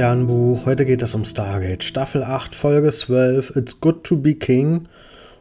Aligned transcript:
Sternbuch. 0.00 0.64
Heute 0.64 0.86
geht 0.86 1.02
es 1.02 1.14
um 1.14 1.26
Stargate, 1.26 1.84
Staffel 1.84 2.24
8, 2.24 2.54
Folge 2.54 2.90
12, 2.90 3.54
It's 3.54 3.82
Good 3.82 4.02
to 4.04 4.16
Be 4.16 4.34
King. 4.34 4.88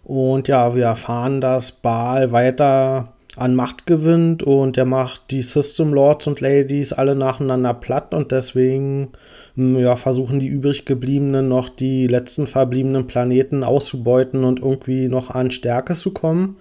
Und 0.03 0.49
ja, 0.49 0.75
wir 0.75 0.83
erfahren, 0.83 1.39
dass 1.39 1.71
Baal 1.71 2.33
weiter 2.33 3.13
an 3.37 3.55
Macht 3.55 3.85
gewinnt 3.85 4.43
und 4.43 4.77
er 4.77 4.83
macht 4.83 5.31
die 5.31 5.43
System 5.43 5.93
Lords 5.93 6.27
und 6.27 6.41
Ladies 6.41 6.91
alle 6.91 7.15
nacheinander 7.15 7.73
platt 7.73 8.13
und 8.13 8.33
deswegen 8.33 9.13
hm, 9.55 9.79
ja, 9.79 9.95
versuchen 9.95 10.41
die 10.41 10.47
übrig 10.47 10.83
gebliebenen 10.83 11.47
noch 11.47 11.69
die 11.69 12.07
letzten 12.07 12.45
verbliebenen 12.45 13.07
Planeten 13.07 13.63
auszubeuten 13.63 14.43
und 14.43 14.59
irgendwie 14.59 15.07
noch 15.07 15.29
an 15.29 15.51
Stärke 15.51 15.93
zu 15.93 16.11
kommen. 16.11 16.57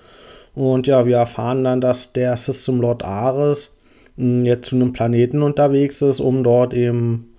Und 0.54 0.86
ja, 0.86 1.04
wir 1.04 1.16
erfahren 1.16 1.64
dann, 1.64 1.80
dass 1.80 2.12
der 2.12 2.36
System 2.36 2.80
Lord 2.80 3.04
Ares 3.04 3.72
hm, 4.16 4.44
jetzt 4.44 4.68
zu 4.68 4.76
einem 4.76 4.92
Planeten 4.92 5.42
unterwegs 5.42 6.00
ist, 6.00 6.20
um 6.20 6.44
dort 6.44 6.74
eben 6.74 7.30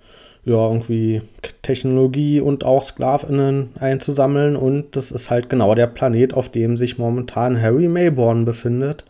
ja, 0.50 0.68
irgendwie 0.68 1.22
Technologie 1.62 2.42
und 2.42 2.64
auch 2.64 2.84
SklavInnen 2.84 3.70
einzusammeln. 3.80 4.56
Und 4.56 4.96
das 4.96 5.12
ist 5.12 5.30
halt 5.30 5.50
genau 5.50 5.76
der 5.76 5.88
Planet, 5.88 6.34
auf 6.34 6.50
dem 6.50 6.76
sich 6.76 6.98
momentan 6.98 7.62
Harry 7.62 7.88
Mayborn 7.88 8.46
befindet. 8.46 9.06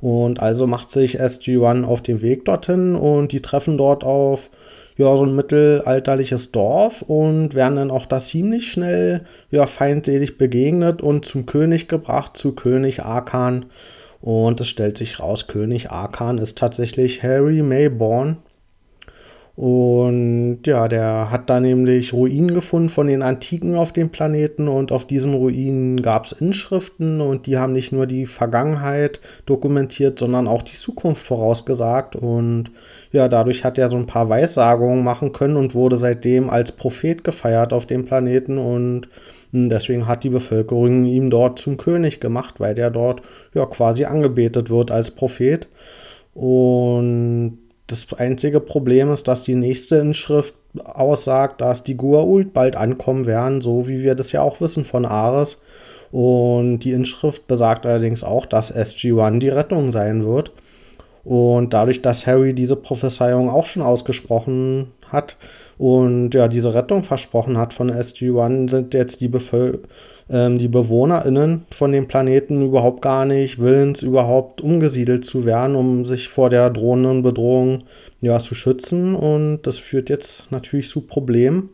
Und 0.00 0.40
also 0.40 0.66
macht 0.66 0.90
sich 0.90 1.20
SG-1 1.20 1.84
auf 1.84 2.00
den 2.00 2.22
Weg 2.22 2.44
dorthin 2.44 2.94
und 2.94 3.32
die 3.32 3.42
treffen 3.42 3.76
dort 3.76 4.04
auf 4.04 4.48
ja, 4.96 5.16
so 5.16 5.24
ein 5.24 5.36
mittelalterliches 5.36 6.50
Dorf 6.50 7.02
und 7.02 7.54
werden 7.54 7.76
dann 7.76 7.90
auch 7.90 8.06
da 8.06 8.18
ziemlich 8.18 8.70
schnell 8.70 9.22
ja, 9.50 9.66
feindselig 9.66 10.38
begegnet 10.38 11.02
und 11.02 11.24
zum 11.24 11.46
König 11.46 11.86
gebracht, 11.86 12.36
zu 12.36 12.52
König 12.52 13.04
Arkan. 13.04 13.66
Und 14.20 14.60
es 14.60 14.66
stellt 14.66 14.98
sich 14.98 15.20
raus, 15.20 15.46
König 15.46 15.90
Arkan 15.90 16.38
ist 16.38 16.58
tatsächlich 16.58 17.22
Harry 17.22 17.62
Mayborn, 17.62 18.38
und 19.58 20.60
ja, 20.66 20.86
der 20.86 21.32
hat 21.32 21.50
da 21.50 21.58
nämlich 21.58 22.12
Ruinen 22.12 22.54
gefunden 22.54 22.90
von 22.90 23.08
den 23.08 23.22
Antiken 23.22 23.74
auf 23.74 23.90
dem 23.90 24.10
Planeten 24.10 24.68
und 24.68 24.92
auf 24.92 25.04
diesen 25.04 25.34
Ruinen 25.34 26.00
gab 26.00 26.26
es 26.26 26.32
Inschriften 26.32 27.20
und 27.20 27.48
die 27.48 27.58
haben 27.58 27.72
nicht 27.72 27.90
nur 27.90 28.06
die 28.06 28.26
Vergangenheit 28.26 29.18
dokumentiert, 29.46 30.20
sondern 30.20 30.46
auch 30.46 30.62
die 30.62 30.76
Zukunft 30.76 31.26
vorausgesagt. 31.26 32.14
Und 32.14 32.70
ja, 33.10 33.26
dadurch 33.26 33.64
hat 33.64 33.78
er 33.78 33.88
so 33.88 33.96
ein 33.96 34.06
paar 34.06 34.28
Weissagungen 34.28 35.02
machen 35.02 35.32
können 35.32 35.56
und 35.56 35.74
wurde 35.74 35.98
seitdem 35.98 36.50
als 36.50 36.70
Prophet 36.70 37.24
gefeiert 37.24 37.72
auf 37.72 37.84
dem 37.84 38.04
Planeten 38.04 38.58
und 38.58 39.08
deswegen 39.50 40.06
hat 40.06 40.22
die 40.22 40.30
Bevölkerung 40.30 41.04
ihn 41.04 41.30
dort 41.30 41.58
zum 41.58 41.78
König 41.78 42.20
gemacht, 42.20 42.60
weil 42.60 42.76
der 42.76 42.92
dort 42.92 43.22
ja 43.54 43.66
quasi 43.66 44.04
angebetet 44.04 44.70
wird 44.70 44.92
als 44.92 45.10
Prophet. 45.10 45.66
Und 46.32 47.58
das 47.88 48.06
einzige 48.16 48.60
Problem 48.60 49.10
ist, 49.10 49.28
dass 49.28 49.42
die 49.42 49.54
nächste 49.54 49.96
Inschrift 49.96 50.54
aussagt, 50.84 51.60
dass 51.60 51.82
die 51.82 51.96
Gua'uld 51.96 52.52
bald 52.52 52.76
ankommen 52.76 53.26
werden, 53.26 53.60
so 53.60 53.88
wie 53.88 54.02
wir 54.02 54.14
das 54.14 54.30
ja 54.32 54.42
auch 54.42 54.60
wissen 54.60 54.84
von 54.84 55.04
Ares. 55.04 55.60
Und 56.12 56.80
die 56.80 56.92
Inschrift 56.92 57.46
besagt 57.46 57.84
allerdings 57.84 58.22
auch, 58.22 58.46
dass 58.46 58.74
SG-1 58.74 59.40
die 59.40 59.48
Rettung 59.48 59.90
sein 59.90 60.24
wird. 60.24 60.52
Und 61.28 61.74
dadurch, 61.74 62.00
dass 62.00 62.26
Harry 62.26 62.54
diese 62.54 62.74
Prophezeiung 62.74 63.50
auch 63.50 63.66
schon 63.66 63.82
ausgesprochen 63.82 64.92
hat 65.06 65.36
und 65.76 66.34
ja, 66.34 66.48
diese 66.48 66.72
Rettung 66.72 67.04
versprochen 67.04 67.58
hat 67.58 67.74
von 67.74 67.90
SG-1, 67.90 68.70
sind 68.70 68.94
jetzt 68.94 69.20
die 69.20 69.28
Bevölkerung 69.28 69.86
ähm, 70.30 70.58
die 70.58 70.68
BewohnerInnen 70.68 71.64
von 71.70 71.92
dem 71.92 72.06
Planeten 72.06 72.62
überhaupt 72.62 73.02
gar 73.02 73.24
nicht 73.24 73.60
willens, 73.60 74.02
überhaupt 74.02 74.60
umgesiedelt 74.60 75.24
zu 75.24 75.44
werden, 75.44 75.74
um 75.74 76.04
sich 76.04 76.28
vor 76.28 76.50
der 76.50 76.70
drohenden 76.70 77.22
Bedrohung 77.22 77.78
ja, 78.20 78.38
zu 78.38 78.54
schützen. 78.54 79.14
Und 79.14 79.62
das 79.62 79.78
führt 79.78 80.10
jetzt 80.10 80.50
natürlich 80.50 80.88
zu 80.88 81.02
Problemen. 81.02 81.70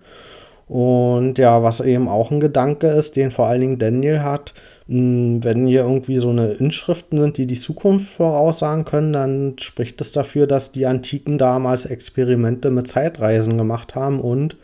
Und 0.66 1.38
ja, 1.38 1.62
was 1.62 1.80
eben 1.80 2.08
auch 2.08 2.30
ein 2.30 2.40
Gedanke 2.40 2.86
ist, 2.88 3.16
den 3.16 3.30
vor 3.30 3.46
allen 3.46 3.60
Dingen 3.60 3.78
Daniel 3.78 4.22
hat, 4.22 4.54
wenn 4.86 5.66
hier 5.66 5.82
irgendwie 5.82 6.16
so 6.16 6.30
eine 6.30 6.52
Inschriften 6.52 7.18
sind, 7.18 7.38
die 7.38 7.46
die 7.46 7.58
Zukunft 7.58 8.14
voraussagen 8.14 8.84
können, 8.84 9.12
dann 9.12 9.56
spricht 9.58 10.00
es 10.00 10.12
dafür, 10.12 10.46
dass 10.46 10.72
die 10.72 10.86
Antiken 10.86 11.38
damals 11.38 11.86
Experimente 11.86 12.70
mit 12.70 12.88
Zeitreisen 12.88 13.56
gemacht 13.56 13.94
haben 13.94 14.20
und 14.20 14.56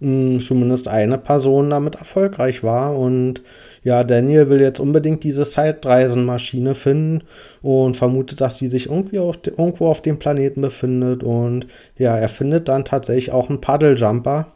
mh, 0.00 0.40
zumindest 0.40 0.88
eine 0.88 1.18
Person 1.18 1.70
damit 1.70 1.96
erfolgreich 1.96 2.62
war. 2.62 2.98
Und 2.98 3.42
ja, 3.82 4.02
Daniel 4.04 4.48
will 4.48 4.60
jetzt 4.60 4.80
unbedingt 4.80 5.24
diese 5.24 5.44
Zeitreisenmaschine 5.44 6.74
finden 6.74 7.22
und 7.62 7.96
vermutet, 7.96 8.40
dass 8.40 8.58
sie 8.58 8.68
sich 8.68 8.86
irgendwie 8.86 9.18
auf 9.18 9.36
de, 9.36 9.54
irgendwo 9.56 9.88
auf 9.88 10.02
dem 10.02 10.18
Planeten 10.18 10.62
befindet. 10.62 11.22
Und 11.22 11.66
ja, 11.96 12.16
er 12.16 12.28
findet 12.28 12.68
dann 12.68 12.84
tatsächlich 12.84 13.32
auch 13.32 13.48
einen 13.48 13.60
Paddeljumper. 13.60 14.46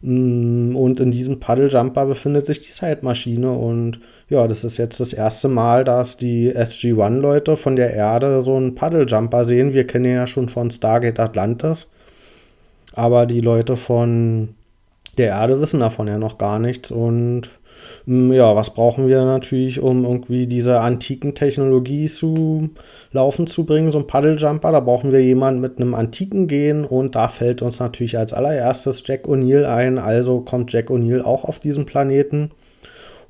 Und 0.00 1.00
in 1.00 1.10
diesem 1.10 1.40
Paddeljumper 1.40 2.06
befindet 2.06 2.46
sich 2.46 2.60
die 2.60 2.70
Zeitmaschine. 2.70 3.50
Und 3.50 3.98
ja, 4.28 4.46
das 4.46 4.62
ist 4.62 4.76
jetzt 4.76 5.00
das 5.00 5.12
erste 5.12 5.48
Mal, 5.48 5.84
dass 5.84 6.16
die 6.16 6.54
SG-1-Leute 6.54 7.56
von 7.56 7.74
der 7.74 7.94
Erde 7.94 8.40
so 8.40 8.54
einen 8.54 8.74
Paddeljumper 8.74 9.44
sehen. 9.44 9.72
Wir 9.72 9.86
kennen 9.86 10.04
ihn 10.04 10.14
ja 10.14 10.26
schon 10.26 10.48
von 10.48 10.70
Stargate 10.70 11.18
Atlantis. 11.18 11.90
Aber 12.92 13.26
die 13.26 13.40
Leute 13.40 13.76
von 13.76 14.54
der 15.16 15.28
Erde 15.28 15.60
wissen 15.60 15.80
davon 15.80 16.06
ja 16.06 16.18
noch 16.18 16.38
gar 16.38 16.58
nichts. 16.60 16.92
Und 16.92 17.42
mm, 17.42 17.57
ja, 18.06 18.56
was 18.56 18.70
brauchen 18.70 19.06
wir 19.08 19.24
natürlich, 19.24 19.80
um 19.80 20.04
irgendwie 20.04 20.46
diese 20.46 20.80
antiken 20.80 21.34
Technologie 21.34 22.06
zu 22.06 22.70
laufen 23.12 23.46
zu 23.46 23.64
bringen, 23.64 23.92
so 23.92 23.98
ein 23.98 24.06
Paddeljumper? 24.06 24.72
Da 24.72 24.80
brauchen 24.80 25.12
wir 25.12 25.22
jemanden 25.22 25.60
mit 25.60 25.78
einem 25.78 25.94
antiken 25.94 26.48
Gen 26.48 26.84
und 26.84 27.14
da 27.14 27.28
fällt 27.28 27.62
uns 27.62 27.80
natürlich 27.80 28.16
als 28.16 28.32
allererstes 28.32 29.02
Jack 29.06 29.26
O'Neill 29.26 29.64
ein. 29.64 29.98
Also 29.98 30.40
kommt 30.40 30.72
Jack 30.72 30.90
O'Neill 30.90 31.22
auch 31.22 31.44
auf 31.44 31.58
diesen 31.58 31.86
Planeten. 31.86 32.50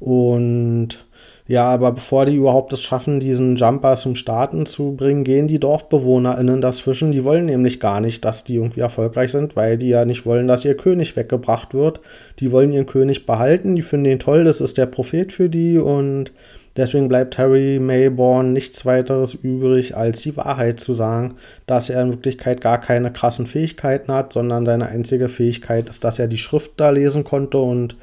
Und 0.00 1.07
ja, 1.48 1.64
aber 1.64 1.92
bevor 1.92 2.26
die 2.26 2.36
überhaupt 2.36 2.74
es 2.74 2.82
schaffen, 2.82 3.20
diesen 3.20 3.56
Jumper 3.56 3.96
zum 3.96 4.14
Starten 4.16 4.66
zu 4.66 4.92
bringen, 4.94 5.24
gehen 5.24 5.48
die 5.48 5.58
DorfbewohnerInnen 5.58 6.60
dazwischen. 6.60 7.10
Die 7.10 7.24
wollen 7.24 7.46
nämlich 7.46 7.80
gar 7.80 8.02
nicht, 8.02 8.22
dass 8.26 8.44
die 8.44 8.56
irgendwie 8.56 8.80
erfolgreich 8.80 9.32
sind, 9.32 9.56
weil 9.56 9.78
die 9.78 9.88
ja 9.88 10.04
nicht 10.04 10.26
wollen, 10.26 10.46
dass 10.46 10.66
ihr 10.66 10.76
König 10.76 11.16
weggebracht 11.16 11.72
wird. 11.72 12.02
Die 12.38 12.52
wollen 12.52 12.74
ihren 12.74 12.84
König 12.84 13.24
behalten, 13.24 13.76
die 13.76 13.82
finden 13.82 14.10
ihn 14.10 14.18
toll, 14.18 14.44
das 14.44 14.60
ist 14.60 14.76
der 14.76 14.84
Prophet 14.84 15.32
für 15.32 15.48
die 15.48 15.78
und 15.78 16.34
deswegen 16.76 17.08
bleibt 17.08 17.38
Harry 17.38 17.78
Mayborn 17.80 18.52
nichts 18.52 18.84
weiteres 18.84 19.32
übrig, 19.32 19.96
als 19.96 20.20
die 20.20 20.36
Wahrheit 20.36 20.80
zu 20.80 20.92
sagen, 20.92 21.36
dass 21.64 21.88
er 21.88 22.02
in 22.02 22.10
Wirklichkeit 22.10 22.60
gar 22.60 22.78
keine 22.78 23.10
krassen 23.10 23.46
Fähigkeiten 23.46 24.12
hat, 24.12 24.34
sondern 24.34 24.66
seine 24.66 24.90
einzige 24.90 25.30
Fähigkeit 25.30 25.88
ist, 25.88 26.04
dass 26.04 26.18
er 26.18 26.28
die 26.28 26.36
Schrift 26.36 26.72
da 26.76 26.90
lesen 26.90 27.24
konnte 27.24 27.56
und 27.56 27.96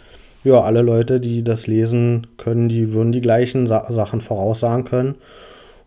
ja, 0.46 0.62
alle 0.62 0.82
Leute, 0.82 1.20
die 1.20 1.44
das 1.44 1.68
lesen 1.68 2.28
können, 2.38 2.70
die 2.70 2.94
würden 2.94 3.12
die 3.12 3.22
gleichen 3.22 3.68
Sa 3.68 3.92
Sachen 3.92 4.22
voraussagen 4.22 4.86
können. 4.86 5.16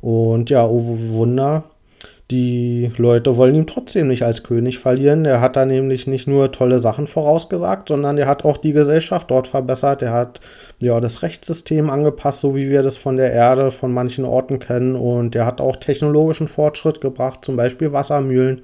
Und 0.00 0.50
ja, 0.50 0.66
oh 0.66 0.98
Wunder, 1.08 1.64
die 2.30 2.90
Leute 2.98 3.36
wollen 3.36 3.54
ihn 3.54 3.66
trotzdem 3.66 4.08
nicht 4.08 4.22
als 4.22 4.42
König 4.42 4.80
verlieren. 4.80 5.24
Er 5.24 5.40
hat 5.40 5.56
da 5.56 5.64
nämlich 5.64 6.06
nicht 6.06 6.28
nur 6.28 6.52
tolle 6.52 6.80
Sachen 6.80 7.06
vorausgesagt, 7.06 7.88
sondern 7.88 8.18
er 8.18 8.26
hat 8.26 8.44
auch 8.44 8.58
die 8.58 8.72
Gesellschaft 8.72 9.30
dort 9.30 9.46
verbessert. 9.46 10.02
Er 10.02 10.12
hat 10.12 10.40
ja 10.80 11.00
das 11.00 11.22
Rechtssystem 11.22 11.88
angepasst, 11.88 12.40
so 12.40 12.54
wie 12.54 12.68
wir 12.68 12.82
das 12.82 12.98
von 12.98 13.16
der 13.16 13.32
Erde 13.32 13.70
von 13.70 13.94
manchen 13.94 14.24
Orten 14.24 14.58
kennen. 14.58 14.94
Und 14.94 15.36
er 15.36 15.46
hat 15.46 15.60
auch 15.60 15.76
technologischen 15.76 16.48
Fortschritt 16.48 17.00
gebracht, 17.00 17.44
zum 17.44 17.56
Beispiel 17.56 17.92
Wassermühlen. 17.92 18.62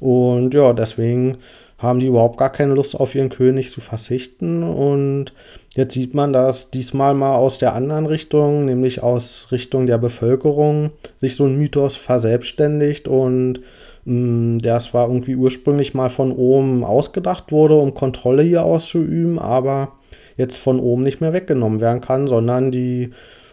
Und 0.00 0.54
ja, 0.54 0.72
deswegen 0.72 1.38
haben 1.78 2.00
die 2.00 2.08
überhaupt 2.08 2.38
gar 2.38 2.50
keine 2.50 2.74
Lust 2.74 2.98
auf 2.98 3.14
ihren 3.14 3.28
König 3.28 3.70
zu 3.70 3.80
verzichten. 3.80 4.64
Und 4.64 5.32
jetzt 5.76 5.94
sieht 5.94 6.12
man, 6.12 6.32
dass 6.32 6.70
diesmal 6.70 7.14
mal 7.14 7.36
aus 7.36 7.58
der 7.58 7.74
anderen 7.74 8.06
Richtung, 8.06 8.64
nämlich 8.64 9.02
aus 9.02 9.48
Richtung 9.52 9.86
der 9.86 9.98
Bevölkerung, 9.98 10.90
sich 11.16 11.36
so 11.36 11.44
ein 11.44 11.56
Mythos 11.56 11.96
verselbstständigt 11.96 13.06
und 13.06 13.60
mm, 14.04 14.58
der 14.58 14.80
zwar 14.80 15.06
irgendwie 15.08 15.36
ursprünglich 15.36 15.94
mal 15.94 16.10
von 16.10 16.32
oben 16.32 16.82
ausgedacht 16.82 17.52
wurde, 17.52 17.76
um 17.76 17.94
Kontrolle 17.94 18.42
hier 18.42 18.64
auszuüben, 18.64 19.38
aber 19.38 19.92
jetzt 20.36 20.58
von 20.58 20.80
oben 20.80 21.04
nicht 21.04 21.20
mehr 21.20 21.32
weggenommen 21.32 21.80
werden 21.80 22.00
kann, 22.00 22.26
sondern 22.26 22.72
die, 22.72 23.10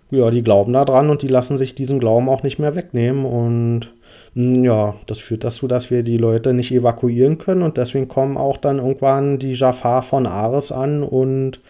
ja, 0.10 0.31
die 0.31 0.44
glauben 0.44 0.74
da 0.74 0.83
dran 0.83 1.12
und 1.12 1.22
die 1.22 1.27
lassen 1.27 1.57
sich 1.57 1.75
diesen 1.75 2.00
Glauben 2.00 2.30
auch 2.30 2.42
nicht 2.42 2.57
mehr 2.57 2.75
wegnehmen. 2.75 3.25
Und 3.25 3.92
ja, 4.35 4.95
das 5.06 5.19
führt 5.19 5.44
dazu, 5.45 5.67
dass 5.67 5.91
wir 5.91 6.03
die 6.03 6.17
Leute 6.17 6.53
nicht 6.53 6.71
evakuieren 6.71 7.38
können 7.38 7.62
und 7.62 7.77
deswegen 7.77 8.09
kommen 8.09 8.35
auch 8.35 8.57
dann 8.57 8.79
irgendwann 8.79 9.39
die 9.39 9.53
Jafar 9.53 10.03
von 10.03 10.27
Ares 10.27 10.73
an 10.73 11.03
und 11.03 11.62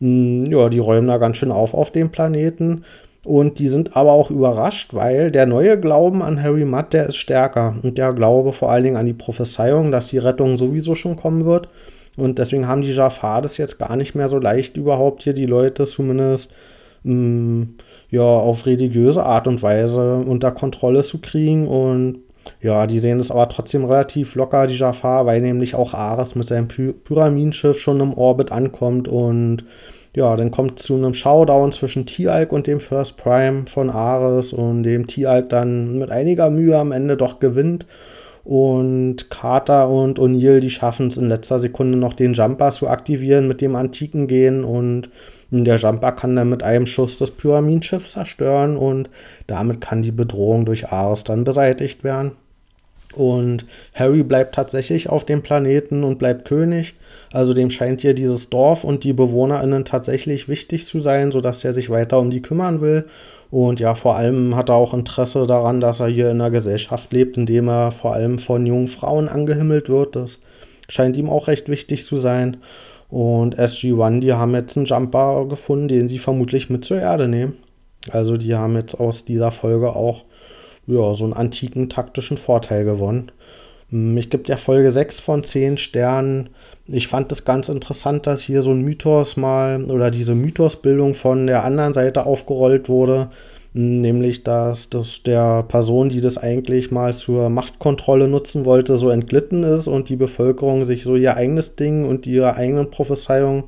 hm, 0.00 0.46
ja, 0.46 0.68
die 0.68 0.78
räumen 0.78 1.08
da 1.08 1.18
ganz 1.18 1.38
schön 1.38 1.52
auf 1.52 1.72
auf 1.74 1.90
dem 1.92 2.10
Planeten. 2.10 2.84
Und 3.22 3.58
die 3.58 3.68
sind 3.68 3.96
aber 3.96 4.12
auch 4.12 4.30
überrascht, 4.30 4.94
weil 4.94 5.30
der 5.30 5.44
neue 5.44 5.78
Glauben 5.78 6.22
an 6.22 6.42
Harry 6.42 6.64
Mudd, 6.64 6.86
der 6.92 7.06
ist 7.06 7.16
stärker. 7.16 7.74
Und 7.82 7.98
der 7.98 8.14
Glaube 8.14 8.54
vor 8.54 8.70
allen 8.70 8.84
Dingen 8.84 8.96
an 8.96 9.04
die 9.04 9.12
Prophezeiung, 9.12 9.92
dass 9.92 10.08
die 10.08 10.18
Rettung 10.18 10.56
sowieso 10.56 10.94
schon 10.94 11.16
kommen 11.16 11.44
wird. 11.44 11.68
Und 12.16 12.38
deswegen 12.38 12.66
haben 12.66 12.82
die 12.82 12.92
Jafar 12.92 13.42
das 13.42 13.58
jetzt 13.58 13.78
gar 13.78 13.94
nicht 13.96 14.14
mehr 14.14 14.28
so 14.28 14.38
leicht, 14.38 14.76
überhaupt 14.76 15.22
hier 15.22 15.34
die 15.34 15.46
Leute 15.46 15.84
zumindest 15.84 16.50
hm, 16.50 16.56
ja, 17.02 18.22
auf 18.22 18.66
religiöse 18.66 19.24
Art 19.24 19.46
und 19.46 19.62
Weise 19.62 20.16
unter 20.16 20.52
Kontrolle 20.52 21.02
zu 21.02 21.18
kriegen. 21.20 21.66
Und 21.66 22.18
ja, 22.60 22.86
die 22.86 22.98
sehen 22.98 23.20
es 23.20 23.30
aber 23.30 23.48
trotzdem 23.48 23.84
relativ 23.84 24.34
locker, 24.34 24.66
die 24.66 24.76
Jafar, 24.76 25.26
weil 25.26 25.40
nämlich 25.40 25.74
auch 25.74 25.94
Ares 25.94 26.34
mit 26.34 26.46
seinem 26.46 26.68
Py 26.68 26.92
Pyramidenschiff 26.92 27.78
schon 27.78 28.00
im 28.00 28.14
Orbit 28.14 28.52
ankommt 28.52 29.08
und 29.08 29.64
ja, 30.14 30.34
dann 30.36 30.50
kommt 30.50 30.80
zu 30.80 30.96
einem 30.96 31.14
Showdown 31.14 31.70
zwischen 31.70 32.04
T-Alk 32.04 32.52
und 32.52 32.66
dem 32.66 32.80
First 32.80 33.16
Prime 33.16 33.66
von 33.66 33.90
Ares 33.90 34.52
und 34.52 34.82
dem 34.82 35.06
T-Alk 35.06 35.48
dann 35.50 35.98
mit 35.98 36.10
einiger 36.10 36.50
Mühe 36.50 36.76
am 36.76 36.90
Ende 36.90 37.16
doch 37.16 37.38
gewinnt. 37.38 37.86
Und 38.44 39.28
Carter 39.28 39.88
und 39.90 40.18
O'Neill, 40.18 40.60
die 40.60 40.70
schaffen 40.70 41.08
es 41.08 41.16
in 41.16 41.28
letzter 41.28 41.60
Sekunde 41.60 41.98
noch 41.98 42.14
den 42.14 42.32
Jumper 42.32 42.70
zu 42.70 42.88
aktivieren 42.88 43.46
mit 43.46 43.60
dem 43.60 43.76
antiken 43.76 44.26
Gehen 44.28 44.64
und 44.64 45.10
der 45.50 45.76
Jumper 45.76 46.12
kann 46.12 46.36
dann 46.36 46.48
mit 46.48 46.62
einem 46.62 46.86
Schuss 46.86 47.18
das 47.18 47.32
Pyramidenschiff 47.32 48.06
zerstören 48.06 48.76
und 48.76 49.10
damit 49.46 49.80
kann 49.80 50.02
die 50.02 50.12
Bedrohung 50.12 50.64
durch 50.64 50.88
Ares 50.88 51.24
dann 51.24 51.44
beseitigt 51.44 52.04
werden. 52.04 52.32
Und 53.14 53.66
Harry 53.92 54.22
bleibt 54.22 54.54
tatsächlich 54.54 55.08
auf 55.08 55.24
dem 55.24 55.42
Planeten 55.42 56.04
und 56.04 56.18
bleibt 56.18 56.44
König. 56.44 56.94
Also 57.32 57.54
dem 57.54 57.70
scheint 57.70 58.00
hier 58.02 58.14
dieses 58.14 58.50
Dorf 58.50 58.84
und 58.84 59.02
die 59.02 59.12
BewohnerInnen 59.12 59.84
tatsächlich 59.84 60.48
wichtig 60.48 60.86
zu 60.86 61.00
sein, 61.00 61.32
sodass 61.32 61.64
er 61.64 61.72
sich 61.72 61.90
weiter 61.90 62.20
um 62.20 62.30
die 62.30 62.42
kümmern 62.42 62.80
will. 62.80 63.06
Und 63.50 63.80
ja, 63.80 63.96
vor 63.96 64.14
allem 64.14 64.54
hat 64.54 64.68
er 64.68 64.76
auch 64.76 64.94
Interesse 64.94 65.46
daran, 65.46 65.80
dass 65.80 65.98
er 65.98 66.06
hier 66.06 66.30
in 66.30 66.40
einer 66.40 66.50
Gesellschaft 66.50 67.12
lebt, 67.12 67.36
in 67.36 67.46
dem 67.46 67.68
er 67.68 67.90
vor 67.90 68.14
allem 68.14 68.38
von 68.38 68.64
jungen 68.64 68.88
Frauen 68.88 69.28
angehimmelt 69.28 69.88
wird. 69.88 70.14
Das 70.14 70.38
scheint 70.88 71.16
ihm 71.16 71.28
auch 71.28 71.48
recht 71.48 71.68
wichtig 71.68 72.06
zu 72.06 72.16
sein. 72.16 72.58
Und 73.08 73.58
SG-1, 73.58 74.20
die 74.20 74.32
haben 74.32 74.54
jetzt 74.54 74.76
einen 74.76 74.86
Jumper 74.86 75.46
gefunden, 75.48 75.88
den 75.88 76.08
sie 76.08 76.20
vermutlich 76.20 76.70
mit 76.70 76.84
zur 76.84 77.00
Erde 77.00 77.26
nehmen. 77.26 77.56
Also 78.08 78.36
die 78.36 78.54
haben 78.54 78.76
jetzt 78.76 78.94
aus 78.94 79.24
dieser 79.24 79.50
Folge 79.50 79.96
auch 79.96 80.22
ja, 80.86 81.14
so 81.14 81.24
einen 81.24 81.32
antiken 81.32 81.88
taktischen 81.88 82.36
Vorteil 82.36 82.84
gewonnen. 82.84 83.30
Hm, 83.90 84.16
ich 84.16 84.30
gebe 84.30 84.44
der 84.44 84.58
Folge 84.58 84.92
6 84.92 85.20
von 85.20 85.44
10 85.44 85.76
Sternen. 85.76 86.50
Ich 86.86 87.08
fand 87.08 87.30
es 87.32 87.44
ganz 87.44 87.68
interessant, 87.68 88.26
dass 88.26 88.42
hier 88.42 88.62
so 88.62 88.70
ein 88.72 88.82
Mythos 88.82 89.36
mal 89.36 89.84
oder 89.84 90.10
diese 90.10 90.34
Mythosbildung 90.34 91.14
von 91.14 91.46
der 91.46 91.64
anderen 91.64 91.94
Seite 91.94 92.26
aufgerollt 92.26 92.88
wurde. 92.88 93.30
Hm, 93.74 94.00
nämlich, 94.00 94.42
dass 94.42 94.90
das 94.90 95.22
der 95.22 95.62
Person, 95.64 96.08
die 96.08 96.20
das 96.20 96.38
eigentlich 96.38 96.90
mal 96.90 97.12
zur 97.14 97.50
Machtkontrolle 97.50 98.28
nutzen 98.28 98.64
wollte, 98.64 98.96
so 98.96 99.10
entglitten 99.10 99.62
ist 99.62 99.86
und 99.86 100.08
die 100.08 100.16
Bevölkerung 100.16 100.84
sich 100.84 101.04
so 101.04 101.16
ihr 101.16 101.36
eigenes 101.36 101.76
Ding 101.76 102.04
und 102.08 102.26
ihre 102.26 102.54
eigenen 102.54 102.90
Prophezeiungen 102.90 103.64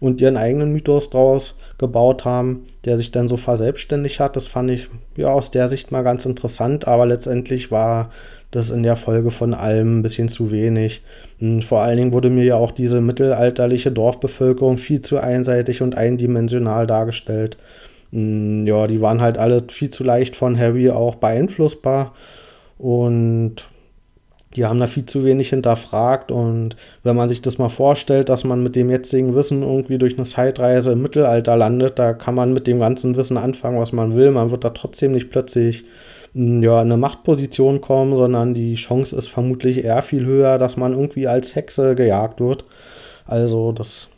und 0.00 0.20
ihren 0.20 0.36
eigenen 0.36 0.72
Mythos 0.72 1.10
draus 1.10 1.56
gebaut 1.78 2.24
haben, 2.24 2.64
der 2.84 2.96
sich 2.98 3.10
dann 3.10 3.28
so 3.28 3.36
verselbstständigt 3.36 4.20
hat. 4.20 4.36
Das 4.36 4.46
fand 4.46 4.70
ich 4.70 4.88
ja 5.16 5.28
aus 5.28 5.50
der 5.50 5.68
Sicht 5.68 5.92
mal 5.92 6.02
ganz 6.02 6.26
interessant, 6.26 6.86
aber 6.86 7.06
letztendlich 7.06 7.70
war 7.70 8.10
das 8.50 8.70
in 8.70 8.82
der 8.84 8.96
Folge 8.96 9.30
von 9.30 9.52
allem 9.52 9.98
ein 9.98 10.02
bisschen 10.02 10.28
zu 10.28 10.50
wenig. 10.50 11.02
Und 11.40 11.64
vor 11.64 11.80
allen 11.80 11.96
Dingen 11.96 12.12
wurde 12.12 12.30
mir 12.30 12.44
ja 12.44 12.56
auch 12.56 12.70
diese 12.70 13.00
mittelalterliche 13.00 13.90
Dorfbevölkerung 13.90 14.78
viel 14.78 15.00
zu 15.00 15.18
einseitig 15.18 15.82
und 15.82 15.96
eindimensional 15.96 16.86
dargestellt. 16.86 17.56
Ja, 18.12 18.86
die 18.86 19.00
waren 19.00 19.20
halt 19.20 19.38
alle 19.38 19.64
viel 19.68 19.90
zu 19.90 20.04
leicht 20.04 20.36
von 20.36 20.56
Harry 20.56 20.90
auch 20.90 21.16
beeinflussbar 21.16 22.14
und 22.78 23.56
die 24.56 24.64
haben 24.64 24.78
da 24.78 24.86
viel 24.86 25.04
zu 25.04 25.24
wenig 25.24 25.50
hinterfragt. 25.50 26.30
Und 26.30 26.76
wenn 27.02 27.16
man 27.16 27.28
sich 27.28 27.42
das 27.42 27.58
mal 27.58 27.68
vorstellt, 27.68 28.28
dass 28.28 28.44
man 28.44 28.62
mit 28.62 28.76
dem 28.76 28.90
jetzigen 28.90 29.34
Wissen 29.34 29.62
irgendwie 29.62 29.98
durch 29.98 30.16
eine 30.16 30.24
Zeitreise 30.24 30.92
im 30.92 31.02
Mittelalter 31.02 31.56
landet, 31.56 31.98
da 31.98 32.12
kann 32.12 32.34
man 32.34 32.52
mit 32.52 32.66
dem 32.66 32.80
ganzen 32.80 33.16
Wissen 33.16 33.36
anfangen, 33.36 33.80
was 33.80 33.92
man 33.92 34.14
will. 34.14 34.30
Man 34.30 34.50
wird 34.50 34.64
da 34.64 34.70
trotzdem 34.70 35.12
nicht 35.12 35.30
plötzlich 35.30 35.84
hm, 36.34 36.62
ja, 36.62 36.80
in 36.80 36.88
eine 36.88 36.96
Machtposition 36.96 37.80
kommen, 37.80 38.14
sondern 38.16 38.54
die 38.54 38.74
Chance 38.74 39.16
ist 39.16 39.28
vermutlich 39.28 39.84
eher 39.84 40.02
viel 40.02 40.24
höher, 40.24 40.58
dass 40.58 40.76
man 40.76 40.92
irgendwie 40.92 41.26
als 41.26 41.54
Hexe 41.54 41.94
gejagt 41.94 42.40
wird. 42.40 42.64
Also 43.26 43.72
das, 43.72 44.08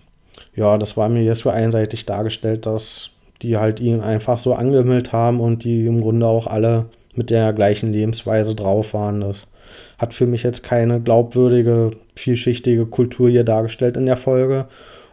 ja, 0.55 0.79
das 0.79 0.97
war 0.97 1.09
mir 1.09 1.23
jetzt 1.23 1.41
so 1.41 1.50
einseitig 1.50 2.06
dargestellt, 2.06 2.67
dass 2.67 3.11
die 3.43 3.56
halt 3.56 3.81
ihn 3.81 4.00
einfach 4.00 4.38
so 4.38 4.55
angemeldet 4.55 5.12
haben 5.12 5.41
und 5.41 5.65
die 5.65 5.87
im 5.87 6.00
Grunde 6.00 6.27
auch 6.27 6.47
alle 6.47 6.87
mit 7.15 7.31
der 7.31 7.53
gleichen 7.53 7.93
Lebensweise 7.93 8.55
drauf 8.55 8.94
waren. 8.94 9.21
Das 9.21 9.47
hat 9.98 10.14
für 10.14 10.26
mich 10.26 10.42
jetzt 10.42 10.62
keine 10.62 11.00
glaubwürdige, 11.00 11.90
vielschichtige 12.14 12.86
Kultur 12.86 13.28
hier 13.28 13.44
dargestellt 13.44 13.96
in 13.96 14.06
der 14.06 14.16
Folge. 14.16 14.66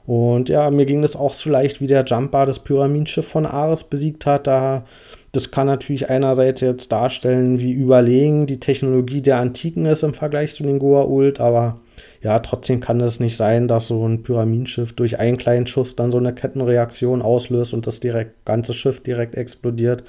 Und 0.05 0.50
ja, 0.50 0.69
mir 0.69 0.85
ging 0.85 1.01
das 1.01 1.15
auch 1.15 1.33
so 1.33 1.50
leicht, 1.50 1.79
wie 1.79 1.88
der 1.88 2.03
Jumper 2.03 2.45
das 2.45 2.59
Pyramidenschiff 2.59 3.27
von 3.27 3.45
Ares 3.45 3.85
besiegt 3.85 4.25
hat. 4.25 4.47
Da, 4.47 4.83
das 5.31 5.50
kann 5.50 5.67
natürlich 5.67 6.09
einerseits 6.09 6.61
jetzt 6.61 6.91
darstellen, 6.91 7.59
wie 7.59 7.71
überlegen 7.71 8.45
die 8.45 8.59
Technologie 8.59 9.21
der 9.21 9.38
Antiken 9.38 9.85
ist 9.85 10.03
im 10.03 10.13
Vergleich 10.13 10.53
zu 10.53 10.63
den 10.63 10.79
Goa'uld, 10.79 11.39
aber 11.39 11.79
ja, 12.21 12.39
trotzdem 12.39 12.79
kann 12.79 13.01
es 13.01 13.19
nicht 13.19 13.35
sein, 13.35 13.67
dass 13.67 13.88
so 13.88 14.07
ein 14.07 14.23
Pyramidenschiff 14.23 14.94
durch 14.94 15.19
einen 15.19 15.38
kleinen 15.38 15.67
Schuss 15.67 15.95
dann 15.95 16.11
so 16.11 16.17
eine 16.17 16.33
Kettenreaktion 16.33 17.21
auslöst 17.21 17.73
und 17.73 17.85
das 17.85 18.00
direkt, 18.00 18.45
ganze 18.45 18.73
Schiff 18.73 19.01
direkt 19.01 19.35
explodiert. 19.35 20.03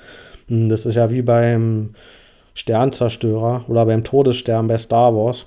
Hm, 0.48 0.68
das 0.68 0.86
ist 0.86 0.94
ja 0.94 1.10
wie 1.10 1.22
beim 1.22 1.94
Sternzerstörer 2.54 3.64
oder 3.68 3.84
beim 3.84 4.04
Todesstern 4.04 4.68
bei 4.68 4.78
Star 4.78 5.14
Wars. 5.14 5.46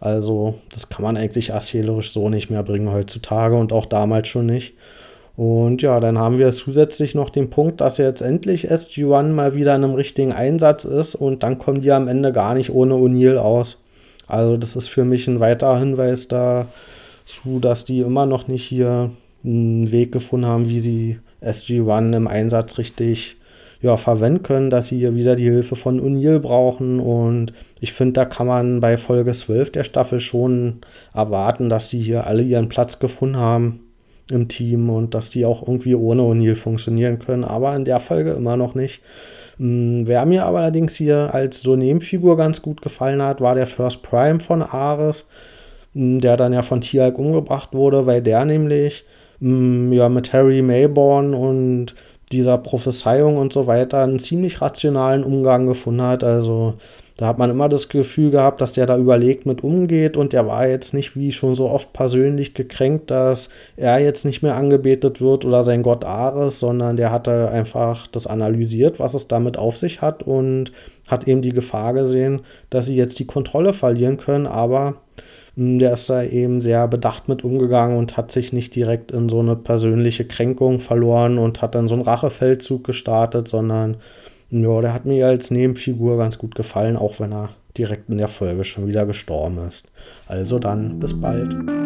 Also, 0.00 0.54
das 0.72 0.88
kann 0.88 1.02
man 1.02 1.16
eigentlich 1.16 1.50
erzählerisch 1.50 2.12
so 2.12 2.28
nicht 2.28 2.50
mehr 2.50 2.64
bringen 2.64 2.92
heutzutage 2.92 3.56
und 3.56 3.72
auch 3.72 3.86
damals 3.86 4.28
schon 4.28 4.46
nicht. 4.46 4.74
Und 5.36 5.80
ja, 5.80 5.98
dann 6.00 6.18
haben 6.18 6.38
wir 6.38 6.50
zusätzlich 6.50 7.14
noch 7.14 7.30
den 7.30 7.50
Punkt, 7.50 7.80
dass 7.80 7.98
jetzt 7.98 8.20
endlich 8.20 8.70
SG-1 8.70 9.28
mal 9.28 9.54
wieder 9.54 9.74
in 9.74 9.84
einem 9.84 9.94
richtigen 9.94 10.32
Einsatz 10.32 10.84
ist 10.84 11.14
und 11.14 11.42
dann 11.42 11.58
kommen 11.58 11.80
die 11.80 11.92
am 11.92 12.08
Ende 12.08 12.32
gar 12.32 12.54
nicht 12.54 12.70
ohne 12.70 12.94
O'Neill 12.94 13.36
aus. 13.36 13.78
Also, 14.26 14.56
das 14.56 14.76
ist 14.76 14.88
für 14.88 15.04
mich 15.04 15.28
ein 15.28 15.40
weiterer 15.40 15.78
Hinweis 15.78 16.28
dazu, 16.28 17.60
dass 17.60 17.84
die 17.84 18.00
immer 18.00 18.26
noch 18.26 18.48
nicht 18.48 18.64
hier 18.64 19.10
einen 19.44 19.90
Weg 19.90 20.12
gefunden 20.12 20.46
haben, 20.46 20.68
wie 20.68 20.80
sie 20.80 21.18
SG-1 21.40 22.16
im 22.16 22.26
Einsatz 22.26 22.78
richtig 22.78 23.36
ja, 23.82 23.96
verwenden 23.96 24.44
können, 24.44 24.70
dass 24.70 24.88
sie 24.88 24.98
hier 24.98 25.14
wieder 25.16 25.34
die 25.34 25.50
Hilfe 25.50 25.74
von 25.74 26.00
O'Neill 26.00 26.38
brauchen. 26.38 27.00
Und 27.00 27.52
ich 27.80 27.92
finde, 27.92 28.12
da 28.12 28.24
kann 28.24 28.46
man 28.46 28.80
bei 28.80 28.96
Folge 28.96 29.32
12 29.32 29.72
der 29.72 29.84
Staffel 29.84 30.20
schon 30.20 30.78
erwarten, 31.12 31.68
dass 31.68 31.88
die 31.88 32.00
hier 32.00 32.26
alle 32.26 32.42
ihren 32.42 32.68
Platz 32.68 33.00
gefunden 33.00 33.36
haben 33.36 33.80
im 34.30 34.46
Team 34.46 34.88
und 34.88 35.14
dass 35.14 35.30
die 35.30 35.44
auch 35.44 35.66
irgendwie 35.66 35.96
ohne 35.96 36.22
O'Neill 36.22 36.54
funktionieren 36.54 37.18
können. 37.18 37.42
Aber 37.42 37.74
in 37.74 37.84
der 37.84 37.98
Folge 37.98 38.30
immer 38.30 38.56
noch 38.56 38.76
nicht. 38.76 39.02
Hm, 39.58 40.06
wer 40.06 40.24
mir 40.26 40.46
aber 40.46 40.60
allerdings 40.60 40.94
hier 40.94 41.34
als 41.34 41.60
so 41.60 41.74
Nebenfigur 41.74 42.36
ganz 42.36 42.62
gut 42.62 42.82
gefallen 42.82 43.20
hat, 43.20 43.40
war 43.40 43.56
der 43.56 43.66
First 43.66 44.02
Prime 44.02 44.38
von 44.38 44.62
Ares, 44.62 45.26
hm, 45.94 46.20
der 46.20 46.36
dann 46.36 46.52
ja 46.52 46.62
von 46.62 46.80
Tialk 46.80 47.18
umgebracht 47.18 47.70
wurde, 47.72 48.06
weil 48.06 48.22
der 48.22 48.44
nämlich 48.44 49.04
hm, 49.40 49.92
ja 49.92 50.08
mit 50.08 50.32
Harry 50.32 50.62
Mayborn 50.62 51.34
und 51.34 51.96
dieser 52.32 52.58
Prophezeiung 52.58 53.36
und 53.36 53.52
so 53.52 53.66
weiter 53.66 53.98
einen 53.98 54.18
ziemlich 54.18 54.60
rationalen 54.60 55.24
Umgang 55.24 55.66
gefunden 55.66 56.02
hat. 56.02 56.24
Also 56.24 56.74
da 57.16 57.26
hat 57.26 57.38
man 57.38 57.50
immer 57.50 57.68
das 57.68 57.88
Gefühl 57.88 58.30
gehabt, 58.30 58.60
dass 58.60 58.72
der 58.72 58.86
da 58.86 58.96
überlegt 58.96 59.46
mit 59.46 59.62
umgeht 59.62 60.16
und 60.16 60.32
der 60.32 60.46
war 60.46 60.66
jetzt 60.66 60.94
nicht 60.94 61.14
wie 61.14 61.30
schon 61.30 61.54
so 61.54 61.68
oft 61.68 61.92
persönlich 61.92 62.54
gekränkt, 62.54 63.10
dass 63.10 63.48
er 63.76 63.98
jetzt 63.98 64.24
nicht 64.24 64.42
mehr 64.42 64.56
angebetet 64.56 65.20
wird 65.20 65.44
oder 65.44 65.62
sein 65.62 65.82
Gott 65.82 66.04
Ares, 66.04 66.58
sondern 66.58 66.96
der 66.96 67.12
hatte 67.12 67.50
einfach 67.50 68.06
das 68.06 68.26
analysiert, 68.26 68.98
was 68.98 69.14
es 69.14 69.28
damit 69.28 69.58
auf 69.58 69.76
sich 69.76 70.00
hat 70.00 70.22
und 70.22 70.72
hat 71.06 71.28
eben 71.28 71.42
die 71.42 71.52
Gefahr 71.52 71.92
gesehen, 71.92 72.40
dass 72.70 72.86
sie 72.86 72.96
jetzt 72.96 73.18
die 73.18 73.26
Kontrolle 73.26 73.74
verlieren 73.74 74.16
können, 74.16 74.46
aber 74.46 75.01
der 75.54 75.92
ist 75.92 76.08
da 76.08 76.22
eben 76.22 76.62
sehr 76.62 76.88
bedacht 76.88 77.28
mit 77.28 77.44
umgegangen 77.44 77.98
und 77.98 78.16
hat 78.16 78.32
sich 78.32 78.52
nicht 78.52 78.74
direkt 78.74 79.12
in 79.12 79.28
so 79.28 79.40
eine 79.40 79.54
persönliche 79.56 80.24
Kränkung 80.24 80.80
verloren 80.80 81.38
und 81.38 81.60
hat 81.60 81.74
dann 81.74 81.88
so 81.88 81.94
einen 81.94 82.04
Rachefeldzug 82.04 82.84
gestartet, 82.84 83.48
sondern 83.48 83.96
ja, 84.50 84.80
der 84.80 84.92
hat 84.94 85.04
mir 85.04 85.26
als 85.26 85.50
Nebenfigur 85.50 86.16
ganz 86.18 86.38
gut 86.38 86.54
gefallen, 86.54 86.96
auch 86.96 87.20
wenn 87.20 87.32
er 87.32 87.50
direkt 87.76 88.10
in 88.10 88.18
der 88.18 88.28
Folge 88.28 88.64
schon 88.64 88.86
wieder 88.86 89.06
gestorben 89.06 89.58
ist. 89.66 89.86
Also 90.26 90.58
dann, 90.58 91.00
bis 91.00 91.18
bald. 91.18 91.81